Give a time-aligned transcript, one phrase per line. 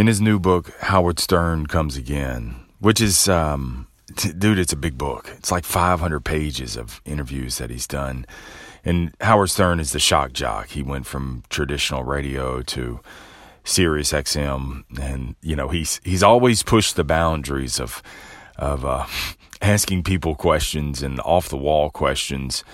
[0.00, 4.76] in his new book, Howard Stern Comes Again, which is, um, t- dude, it's a
[4.76, 5.30] big book.
[5.36, 8.24] It's like 500 pages of interviews that he's done.
[8.82, 10.68] And Howard Stern is the shock jock.
[10.68, 13.00] He went from traditional radio to
[13.64, 18.02] Sirius XM, and you know he's he's always pushed the boundaries of
[18.56, 19.04] of uh,
[19.60, 22.64] asking people questions and off the wall questions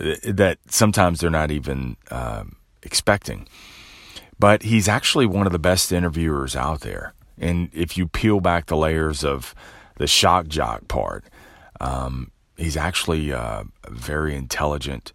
[0.00, 2.44] uh, that sometimes they're not even uh,
[2.82, 3.46] expecting
[4.42, 7.14] but he's actually one of the best interviewers out there.
[7.38, 9.54] And if you peel back the layers of
[9.98, 11.24] the shock jock part,
[11.80, 15.12] um, he's actually uh, a very intelligent,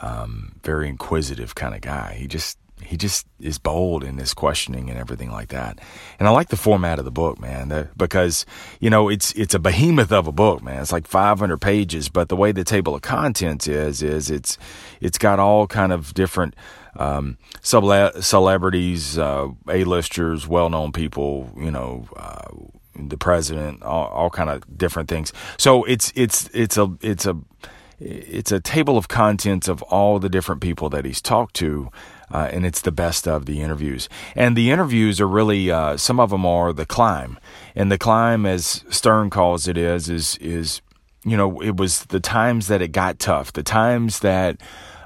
[0.00, 2.16] um, very inquisitive kind of guy.
[2.18, 5.78] He just he just is bold in his questioning and everything like that.
[6.18, 8.44] And I like the format of the book, man, because
[8.80, 10.82] you know it's it's a behemoth of a book, man.
[10.82, 14.58] It's like 500 pages, but the way the table of contents is is it's
[15.00, 16.54] it's got all kind of different
[16.98, 22.48] um, celebrities, uh, A-listers, well-known people, you know, uh,
[22.94, 25.32] the president, all, all kind of different things.
[25.56, 27.36] So it's it's it's a it's a
[28.00, 31.90] it's a table of contents of all the different people that he's talked to.
[32.30, 34.06] Uh, and it's the best of the interviews.
[34.36, 37.38] And the interviews are really uh, some of them are the climb,
[37.74, 40.82] and the climb, as Stern calls it, is is is
[41.24, 44.60] you know it was the times that it got tough, the times that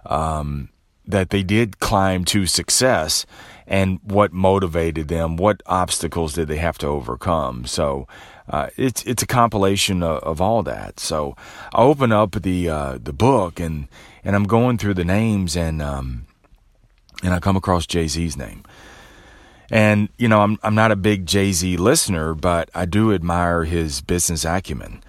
[0.05, 0.71] um,
[1.07, 3.27] that they did climb to success
[3.67, 7.65] and what motivated them, what obstacles did they have to overcome.
[7.65, 8.07] So
[8.49, 10.99] uh, it's it's a compilation of, of, all that.
[11.01, 11.37] So
[11.73, 13.89] I open up the uh, the book and
[14.25, 16.27] and I'm going through the names and um,
[17.23, 18.65] and I come across Jay Z's name.
[19.71, 23.65] And you know I'm I'm not a big Jay Z listener, but I do admire
[23.65, 25.03] his business acumen.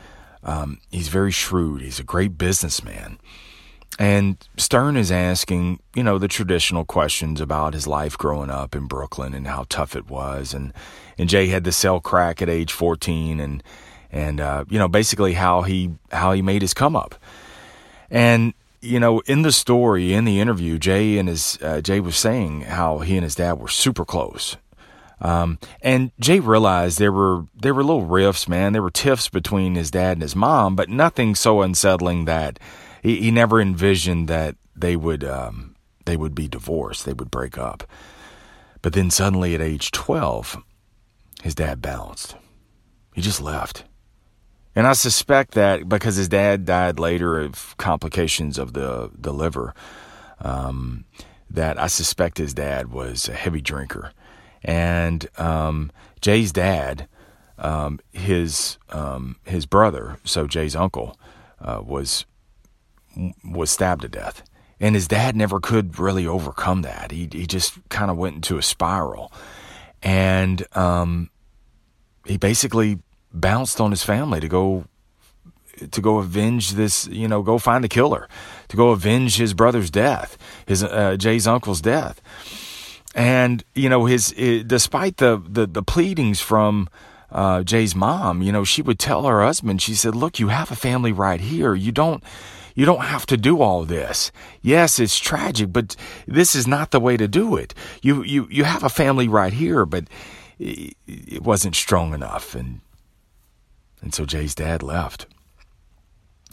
[0.44, 1.82] Um, he's very shrewd.
[1.82, 3.18] He's a great businessman.
[4.00, 8.88] And Stern is asking, you know, the traditional questions about his life growing up in
[8.88, 10.54] Brooklyn and how tough it was.
[10.54, 10.74] And,
[11.18, 13.64] and Jay had to sell crack at age 14 and,
[14.12, 17.16] and, uh, you know, basically how he, how he made his come up.
[18.10, 22.18] And, you know, in the story, in the interview, Jay and his, uh, Jay was
[22.18, 24.58] saying how he and his dad were super close.
[25.22, 28.74] Um, and Jay realized there were there were little rifts, man.
[28.74, 32.60] There were tiffs between his dad and his mom, but nothing so unsettling that
[33.04, 35.76] he, he never envisioned that they would um,
[36.06, 37.84] they would be divorced, they would break up.
[38.82, 40.58] But then suddenly at age 12,
[41.44, 42.36] his dad bounced.
[43.14, 43.86] He just left.
[44.76, 49.74] And I suspect that because his dad died later of complications of the, the liver,
[50.42, 51.06] um,
[51.50, 54.12] that I suspect his dad was a heavy drinker.
[54.64, 57.08] And um, Jay's dad,
[57.60, 61.18] um, his um, his brother, so Jay's uncle,
[61.62, 62.26] uh, was
[63.44, 64.44] was stabbed to death.
[64.80, 67.12] And his dad never could really overcome that.
[67.12, 69.32] He, he just kind of went into a spiral.
[70.02, 71.30] And um,
[72.26, 73.00] he basically
[73.32, 74.86] bounced on his family to go
[75.92, 78.28] to go avenge this, you know, go find the killer,
[78.68, 80.38] to go avenge his brother's death,
[80.68, 82.22] his uh, Jay's uncle's death.
[83.16, 86.90] And you know, his, despite the, the the pleadings from
[87.32, 90.72] uh, Jay's mom, you know, she would tell her husband, she said, "Look, you have
[90.72, 91.76] a family right here.
[91.76, 92.24] You don't
[92.76, 94.32] you don't have to do all this.
[94.62, 95.96] Yes, it's tragic, but
[96.28, 97.74] this is not the way to do it.
[98.02, 100.06] You you you have a family right here, but
[100.60, 102.82] it wasn't strong enough and
[104.02, 105.28] and so Jay's dad left.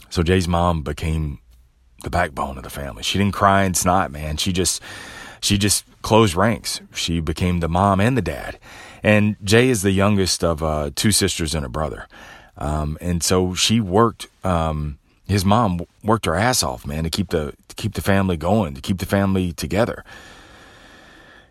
[0.09, 1.39] So Jay's mom became
[2.03, 3.03] the backbone of the family.
[3.03, 4.37] She didn't cry and snot, man.
[4.37, 4.81] She just
[5.41, 6.81] she just closed ranks.
[6.93, 8.57] She became the mom and the dad.
[9.03, 12.07] And Jay is the youngest of uh, two sisters and a brother.
[12.57, 14.99] Um, and so she worked um,
[15.31, 18.73] his mom worked her ass off, man, to keep the to keep the family going,
[18.75, 20.03] to keep the family together.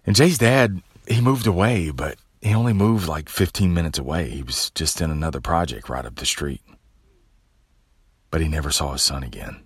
[0.07, 4.31] And Jay's dad, he moved away, but he only moved like 15 minutes away.
[4.31, 6.63] He was just in another project right up the street.
[8.31, 9.63] But he never saw his son again.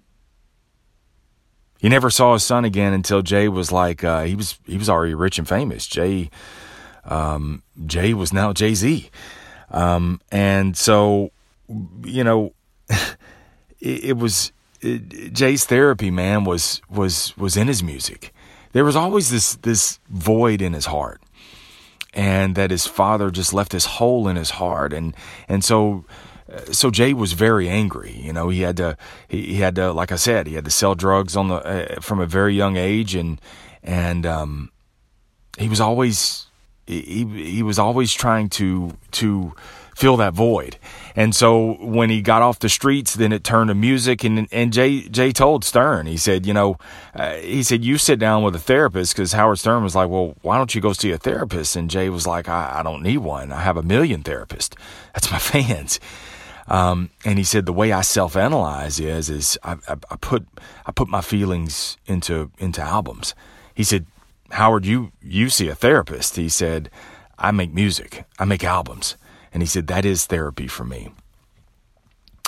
[1.78, 4.88] He never saw his son again until Jay was like uh, he was he was
[4.88, 5.86] already rich and famous.
[5.86, 6.30] Jay
[7.04, 9.10] um, Jay was now Jay Z,
[9.70, 11.30] um, and so
[12.04, 12.54] you know
[13.84, 18.32] it, it was it, Jay's therapy, man, was was was in his music.
[18.72, 21.22] There was always this this void in his heart,
[22.12, 25.14] and that his father just left this hole in his heart, and
[25.48, 26.04] and so
[26.52, 28.12] uh, so Jay was very angry.
[28.12, 28.96] You know, he had to
[29.28, 32.00] he, he had to like I said, he had to sell drugs on the uh,
[32.00, 33.40] from a very young age, and
[33.82, 34.72] and um,
[35.58, 36.46] he was always
[36.86, 39.52] he he was always trying to to
[39.94, 40.76] fill that void.
[41.16, 44.24] And so when he got off the streets, then it turned to music.
[44.24, 46.78] And and Jay Jay told Stern, he said, you know,
[47.14, 50.34] uh, he said you sit down with a therapist because Howard Stern was like, well,
[50.42, 51.76] why don't you go see a therapist?
[51.76, 53.52] And Jay was like, I, I don't need one.
[53.52, 54.76] I have a million therapists.
[55.14, 56.00] That's my fans.
[56.66, 60.46] Um, and he said the way I self analyze is is I, I, I put
[60.86, 63.34] I put my feelings into into albums.
[63.74, 64.06] He said,
[64.50, 66.36] Howard, you you see a therapist.
[66.36, 66.90] He said,
[67.38, 68.24] I make music.
[68.38, 69.16] I make albums.
[69.54, 71.10] And he said, that is therapy for me.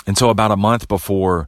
[0.05, 1.47] And so, about a month before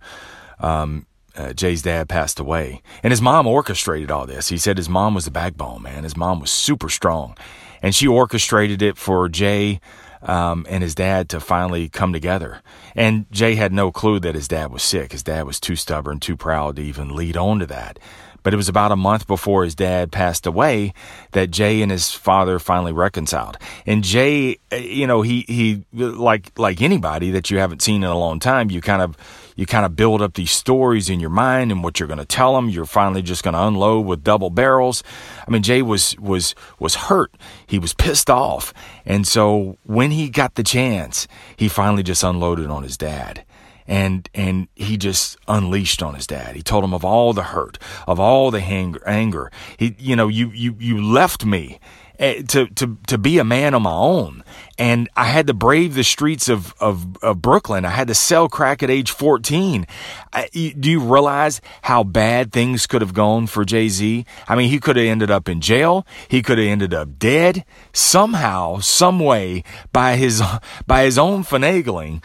[0.60, 4.50] um, uh, Jay's dad passed away, and his mom orchestrated all this.
[4.50, 6.04] He said his mom was the backbone, man.
[6.04, 7.38] His mom was super strong.
[7.82, 9.80] And she orchestrated it for Jay
[10.22, 12.62] um, and his dad to finally come together.
[12.94, 15.14] And Jay had no clue that his dad was sick.
[15.14, 18.00] His dad was too stubborn, too proud to even lead on to that.
[18.44, 20.94] But it was about a month before his dad passed away
[21.32, 23.58] that Jay and his father finally reconciled.
[23.86, 28.10] And Jay, eh, you know, he, he, like, like anybody that you haven't seen in
[28.10, 29.18] a long time, you kind of,
[29.56, 32.26] you kind of build up these stories in your mind and what you're going to
[32.26, 32.70] tell them.
[32.70, 35.04] You're finally just going to unload with double barrels.
[35.46, 37.34] I mean, Jay was, was, was hurt.
[37.68, 38.74] He was pissed off.
[39.06, 41.28] And so when he got the chance,
[41.58, 43.44] he finally just unloaded on his dad
[43.90, 46.56] and and he just unleashed on his dad.
[46.56, 49.02] He told him of all the hurt, of all the anger.
[49.06, 49.52] anger.
[49.78, 51.80] He, you know, you you you left me
[52.20, 54.44] eh, to to to be a man on my own,
[54.78, 57.84] and I had to brave the streets of of, of Brooklyn.
[57.84, 59.88] I had to sell crack at age fourteen.
[60.32, 64.24] I, do you realize how bad things could have gone for Jay Z?
[64.48, 66.06] I mean, he could have ended up in jail.
[66.28, 70.44] He could have ended up dead somehow, some way by his
[70.86, 72.22] by his own finagling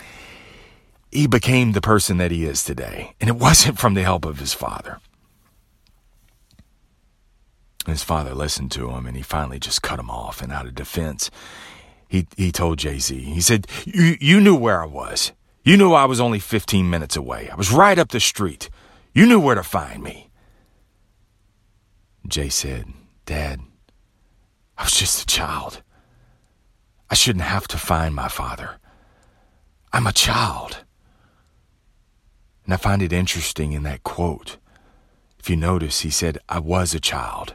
[1.14, 3.14] he became the person that he is today.
[3.20, 5.00] And it wasn't from the help of his father.
[7.86, 10.42] His father listened to him and he finally just cut him off.
[10.42, 11.30] And out of defense,
[12.08, 15.32] he, he told Jay Z, he said, you, you knew where I was.
[15.64, 17.48] You knew I was only 15 minutes away.
[17.50, 18.68] I was right up the street.
[19.12, 20.30] You knew where to find me.
[22.26, 22.86] Jay said,
[23.26, 23.60] Dad,
[24.76, 25.82] I was just a child.
[27.10, 28.78] I shouldn't have to find my father.
[29.92, 30.83] I'm a child.
[32.64, 34.56] And I find it interesting in that quote.
[35.38, 37.54] If you notice, he said, I was a child.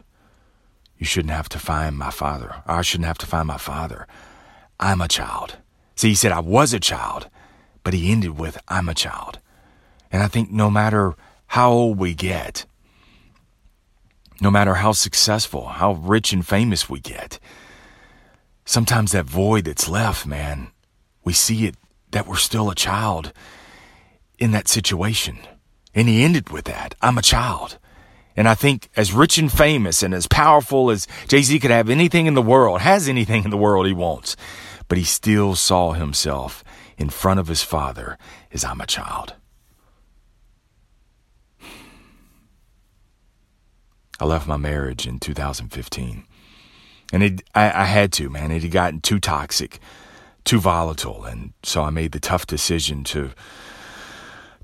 [0.97, 2.61] You shouldn't have to find my father.
[2.67, 4.05] I shouldn't have to find my father.
[4.79, 5.57] I'm a child.
[5.95, 7.29] See, he said, I was a child,
[7.83, 9.39] but he ended with, I'm a child.
[10.11, 11.15] And I think no matter
[11.47, 12.65] how old we get,
[14.41, 17.39] no matter how successful, how rich and famous we get,
[18.65, 20.69] sometimes that void that's left, man,
[21.23, 21.75] we see it
[22.11, 23.33] that we're still a child
[24.39, 25.37] in that situation.
[25.93, 27.77] And he ended with that I'm a child.
[28.35, 31.89] And I think as rich and famous and as powerful as Jay Z could have
[31.89, 34.37] anything in the world, has anything in the world he wants,
[34.87, 36.63] but he still saw himself
[36.97, 38.17] in front of his father
[38.53, 39.33] as I'm a child.
[44.19, 46.23] I left my marriage in 2015.
[47.11, 48.51] And it, I, I had to, man.
[48.51, 49.79] It had gotten too toxic,
[50.43, 51.23] too volatile.
[51.25, 53.31] And so I made the tough decision to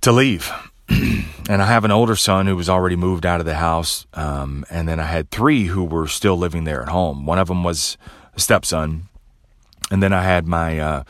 [0.05, 0.51] to leave.
[0.87, 4.05] and I have an older son who was already moved out of the house.
[4.13, 7.25] Um, and then I had three who were still living there at home.
[7.25, 7.97] One of them was
[8.35, 9.09] a stepson.
[9.89, 11.03] And then I had my, uh,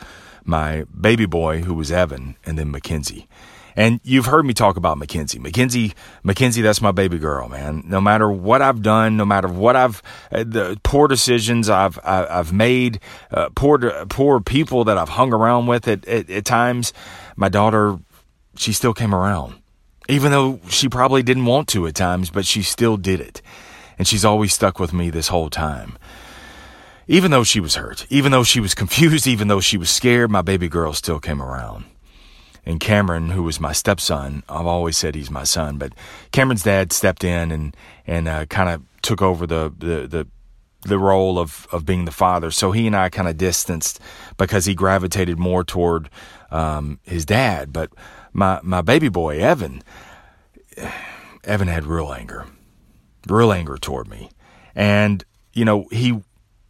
[0.45, 3.27] my baby boy who was Evan and then Mackenzie.
[3.75, 5.39] And you've heard me talk about Mackenzie.
[5.39, 5.93] Mackenzie,
[6.23, 7.83] Mackenzie, that's my baby girl, man.
[7.85, 10.01] No matter what I've done, no matter what I've,
[10.31, 13.01] uh, the poor decisions I've, I, have i have made,
[13.31, 16.93] uh, poor, poor people that I've hung around with at, at, at times,
[17.35, 17.99] my daughter
[18.57, 19.55] she still came around.
[20.07, 23.41] Even though she probably didn't want to at times, but she still did it.
[23.97, 25.97] And she's always stuck with me this whole time.
[27.07, 30.29] Even though she was hurt, even though she was confused, even though she was scared,
[30.31, 31.85] my baby girl still came around.
[32.67, 35.93] And Cameron, who was my stepson, I've always said he's my son, but
[36.31, 40.27] Cameron's dad stepped in and and uh, kind of took over the, the the
[40.85, 42.51] the role of of being the father.
[42.51, 43.99] So he and I kind of distanced
[44.37, 46.09] because he gravitated more toward
[46.51, 47.73] um, his dad.
[47.73, 47.91] But
[48.33, 49.83] my my baby boy Evan,
[51.43, 52.45] Evan had real anger,
[53.27, 54.29] real anger toward me,
[54.75, 55.23] and
[55.53, 56.21] you know he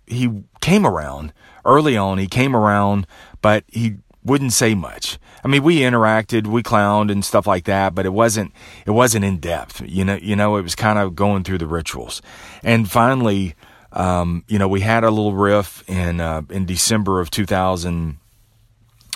[0.08, 1.34] he came around
[1.66, 2.18] early on.
[2.18, 3.08] He came around,
[3.42, 5.20] but he wouldn't say much.
[5.44, 8.52] I mean, we interacted, we clowned and stuff like that, but it wasn't
[8.86, 9.82] it wasn't in depth.
[9.86, 12.22] You know, you know, it was kind of going through the rituals,
[12.64, 13.56] and finally.
[13.96, 18.18] Um, you know, we had a little riff in uh, in December of 2000,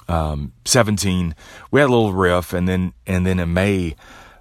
[0.07, 1.35] um, 17,
[1.69, 3.95] we had a little riff, and then and then in May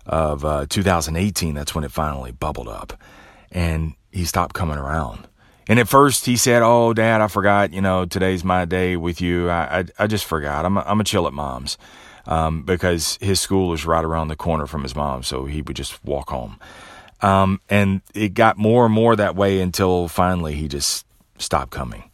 [0.06, 2.98] of uh, 2018, that's when it finally bubbled up,
[3.50, 5.28] and he stopped coming around.
[5.68, 7.74] And at first he said, "Oh, Dad, I forgot.
[7.74, 9.50] You know, today's my day with you.
[9.50, 10.64] I I, I just forgot.
[10.64, 11.76] I'm a, I'm a chill at mom's."
[12.26, 15.76] Um, because his school is right around the corner from his mom, so he would
[15.76, 16.58] just walk home.
[17.20, 21.04] Um, and it got more and more that way until finally he just
[21.38, 22.04] stopped coming.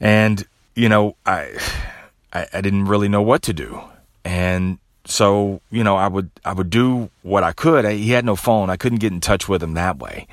[0.00, 1.58] And you know, I,
[2.32, 3.80] I, I didn't really know what to do,
[4.24, 7.84] and so you know, I would I would do what I could.
[7.84, 8.70] I, he had no phone.
[8.70, 10.26] I couldn't get in touch with him that way,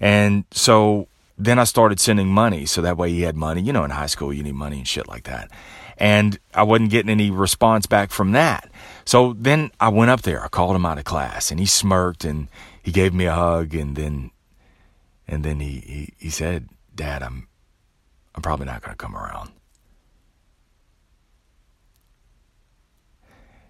[0.00, 3.60] and so then I started sending money so that way he had money.
[3.60, 5.50] You know, in high school, you need money and shit like that.
[5.98, 8.70] And I wasn't getting any response back from that.
[9.04, 10.42] So then I went up there.
[10.42, 12.48] I called him out of class and he smirked and
[12.82, 14.30] he gave me a hug and then
[15.28, 17.48] and then he, he, he said, Dad, I'm
[18.34, 19.50] I'm probably not gonna come around.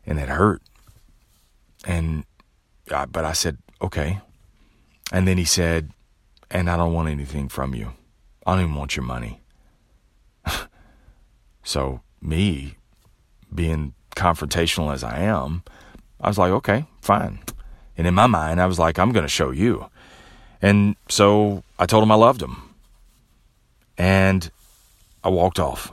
[0.06, 0.62] And it hurt.
[1.84, 2.24] And
[2.90, 4.20] I, but I said, okay.
[5.12, 5.92] And then he said,
[6.50, 7.92] and I don't want anything from you.
[8.46, 9.40] I don't even want your money.
[11.62, 12.76] so, me
[13.54, 15.62] being confrontational as I am,
[16.20, 17.40] I was like, okay, fine.
[17.96, 19.90] And in my mind, I was like, I'm going to show you.
[20.60, 22.74] And so I told him I loved him.
[23.98, 24.50] And
[25.22, 25.92] I walked off.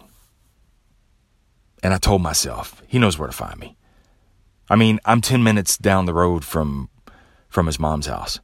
[1.82, 3.76] And I told myself, he knows where to find me.
[4.70, 6.90] I mean, I'm 10 minutes down the road from
[7.48, 8.40] from his mom's house.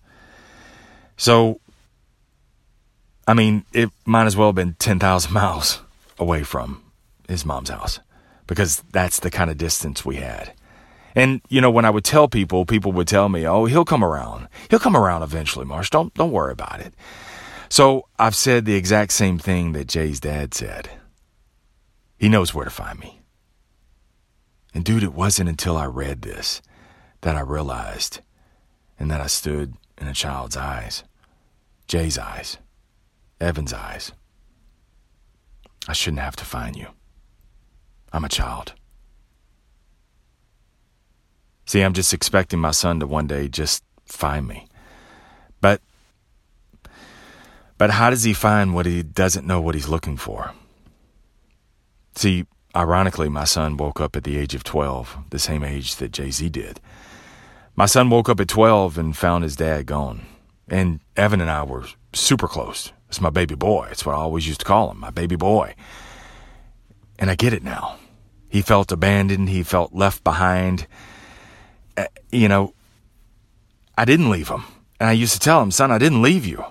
[1.15, 1.59] So
[3.27, 5.81] I mean, it might as well have been 10,000 miles
[6.17, 6.84] away from
[7.27, 7.99] his mom's house
[8.47, 10.53] because that's the kind of distance we had.
[11.15, 14.03] And you know, when I would tell people, people would tell me, "Oh, he'll come
[14.03, 14.47] around.
[14.69, 15.89] He'll come around eventually, Marsh.
[15.89, 16.93] Don't don't worry about it."
[17.69, 20.89] So, I've said the exact same thing that Jay's dad said.
[22.17, 23.21] He knows where to find me.
[24.73, 26.61] And dude, it wasn't until I read this
[27.21, 28.19] that I realized
[28.99, 31.03] and that I stood in a child's eyes,
[31.87, 32.57] Jay's eyes
[33.39, 34.11] Evan's eyes.
[35.87, 36.87] I shouldn't have to find you.
[38.15, 38.73] I'm a child.
[41.65, 44.69] See, I'm just expecting my son to one day just find me.
[45.59, 45.81] But
[47.77, 50.53] but how does he find what he doesn't know what he's looking for?
[52.15, 56.13] See, ironically, my son woke up at the age of 12, the same age that
[56.13, 56.79] Jay-Z did.
[57.75, 60.25] My son woke up at 12 and found his dad gone.
[60.69, 62.93] And Evan and I were super close.
[63.09, 63.89] It's my baby boy.
[63.91, 65.75] It's what I always used to call him, my baby boy.
[67.19, 67.97] And I get it now.
[68.55, 69.49] He felt abandoned.
[69.49, 70.87] He felt left behind.
[71.97, 72.73] Uh, you know,
[73.97, 74.63] I didn't leave him.
[74.97, 76.63] And I used to tell him, son, I didn't leave you.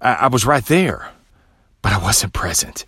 [0.00, 1.10] I, I was right there,
[1.82, 2.86] but I wasn't present.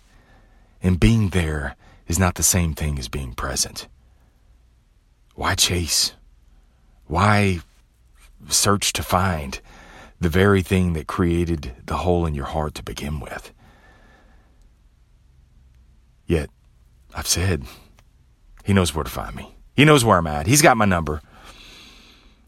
[0.81, 1.75] And being there
[2.07, 3.87] is not the same thing as being present.
[5.35, 6.13] Why chase?
[7.05, 7.59] Why
[8.49, 9.61] search to find?
[10.19, 13.51] the very thing that created the hole in your heart to begin with.
[16.25, 16.49] Yet,
[17.13, 17.65] I've said,
[18.65, 19.55] He knows where to find me.
[19.75, 20.47] He knows where I'm at.
[20.47, 21.21] He's got my number.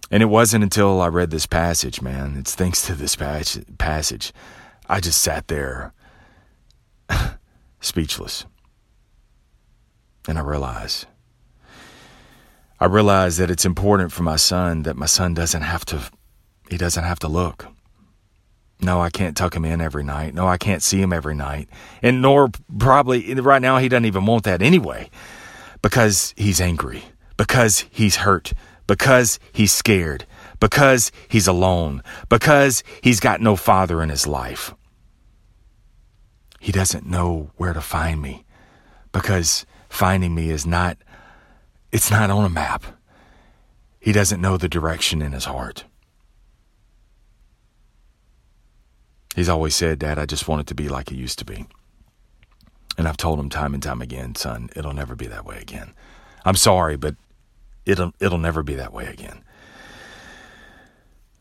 [0.09, 4.33] And it wasn't until I read this passage, man, it's thanks to this passage,
[4.89, 5.93] I just sat there
[7.81, 8.45] speechless.
[10.27, 11.05] And I realized,
[12.79, 16.09] I realized that it's important for my son that my son doesn't have to
[16.69, 17.67] he doesn't have to look.
[18.81, 20.33] No, I can't tuck him in every night.
[20.33, 21.69] No, I can't see him every night.
[22.01, 25.09] And nor probably right now he doesn't even want that anyway
[25.81, 27.03] because he's angry,
[27.37, 28.53] because he's hurt,
[28.87, 30.25] because he's scared,
[30.59, 34.73] because he's alone, because he's got no father in his life.
[36.59, 38.45] He doesn't know where to find me
[39.11, 40.97] because finding me is not
[41.91, 42.83] it's not on a map.
[43.99, 45.85] He doesn't know the direction in his heart.
[49.35, 51.67] He's always said, Dad, I just want it to be like it used to be.
[52.97, 55.93] And I've told him time and time again, son, it'll never be that way again.
[56.45, 57.15] I'm sorry, but
[57.85, 59.43] it'll it'll never be that way again.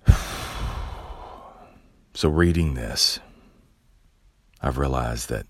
[2.14, 3.20] So reading this,
[4.62, 5.44] I've realized that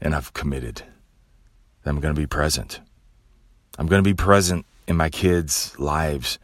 [0.00, 0.84] and I've committed
[1.82, 2.80] that I'm going to be present.
[3.76, 6.38] I'm going to be present in my kids' lives.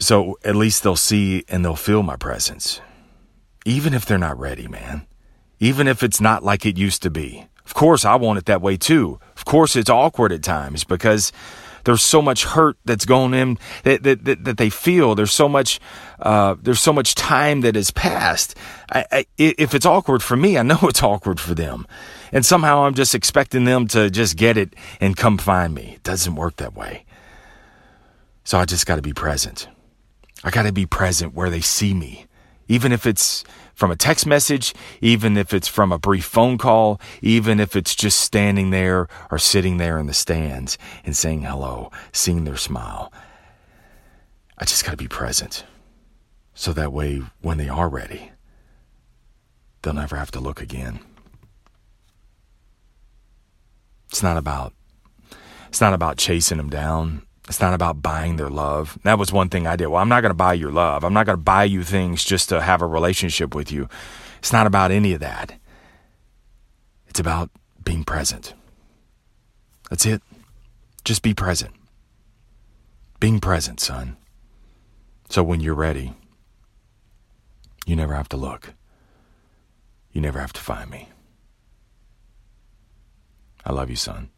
[0.00, 2.80] So at least they'll see and they'll feel my presence
[3.66, 5.06] even if they're not ready, man.
[5.58, 7.46] Even if it's not like it used to be.
[7.64, 9.18] Of course, I want it that way too.
[9.36, 11.32] Of course, it's awkward at times because
[11.86, 15.14] there's so much hurt that's going in that, that, that, that they feel.
[15.14, 15.80] There's so much,
[16.20, 18.56] uh, there's so much time that has passed.
[18.90, 21.86] I, I, if it's awkward for me, I know it's awkward for them.
[22.32, 25.92] And somehow I'm just expecting them to just get it and come find me.
[25.94, 27.04] It doesn't work that way.
[28.44, 29.68] So I just got to be present.
[30.44, 32.25] I got to be present where they see me
[32.68, 33.44] even if it's
[33.74, 37.94] from a text message, even if it's from a brief phone call, even if it's
[37.94, 43.12] just standing there or sitting there in the stands and saying hello, seeing their smile.
[44.58, 45.64] I just got to be present.
[46.54, 48.32] So that way, when they are ready,
[49.82, 51.00] they'll never have to look again.
[54.08, 54.72] It's not about
[55.68, 57.25] it's not about chasing them down.
[57.48, 58.98] It's not about buying their love.
[59.04, 59.86] That was one thing I did.
[59.86, 61.04] Well, I'm not going to buy your love.
[61.04, 63.88] I'm not going to buy you things just to have a relationship with you.
[64.38, 65.58] It's not about any of that.
[67.06, 67.50] It's about
[67.84, 68.54] being present.
[69.90, 70.22] That's it.
[71.04, 71.72] Just be present.
[73.20, 74.16] Being present, son.
[75.30, 76.14] So when you're ready,
[77.86, 78.74] you never have to look.
[80.12, 81.10] You never have to find me.
[83.64, 84.30] I love you, son.